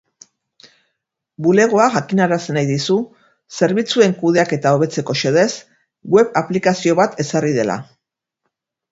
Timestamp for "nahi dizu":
2.55-2.95